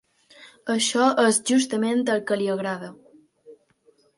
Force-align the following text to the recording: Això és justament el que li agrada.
Això 0.75 1.09
és 1.23 1.39
justament 1.51 2.01
el 2.15 2.25
que 2.31 2.41
li 2.41 2.49
agrada. 2.55 2.91